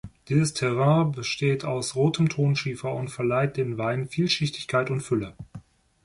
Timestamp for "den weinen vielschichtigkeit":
3.57-4.89